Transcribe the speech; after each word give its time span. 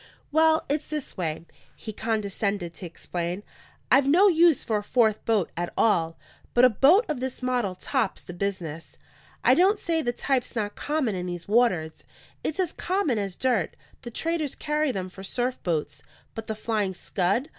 "Well, 0.31 0.65
it's 0.67 0.87
this 0.87 1.15
way," 1.15 1.45
he 1.75 1.93
condescended 1.93 2.73
to 2.73 2.87
explain. 2.87 3.43
"I've 3.91 4.07
no 4.07 4.27
use 4.29 4.63
for 4.63 4.77
a 4.79 4.83
fourth 4.83 5.23
boat 5.25 5.51
at 5.55 5.71
all; 5.77 6.17
but 6.55 6.65
a 6.65 6.71
boat 6.71 7.05
of 7.07 7.19
this 7.19 7.43
model 7.43 7.75
tops 7.75 8.23
the 8.23 8.33
business. 8.33 8.97
I 9.43 9.53
don't 9.53 9.77
say 9.77 10.01
the 10.01 10.11
type's 10.11 10.55
not 10.55 10.73
common 10.73 11.13
in 11.13 11.27
these 11.27 11.47
waters; 11.47 12.03
it's 12.43 12.59
as 12.59 12.73
common 12.73 13.19
as 13.19 13.35
dirt; 13.35 13.75
the 14.01 14.09
traders 14.09 14.55
carry 14.55 14.91
them 14.91 15.07
for 15.07 15.21
surf 15.21 15.61
boats. 15.61 16.01
But 16.33 16.47
the 16.47 16.55
Flying 16.55 16.95
Scud? 16.95 17.49